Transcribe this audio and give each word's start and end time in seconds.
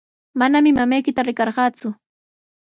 Manami 0.39 0.69
mamaykita 0.77 1.21
riqarqaaku. 1.27 1.87